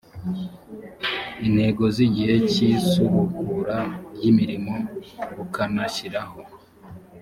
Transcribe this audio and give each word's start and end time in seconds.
intego 1.47 1.83
z 1.95 1.97
igihe 2.07 2.33
cy 2.51 2.59
isubukura 2.71 3.77
ry 4.15 4.23
imirimo 4.31 4.73
bukanashyiraho 5.35 6.39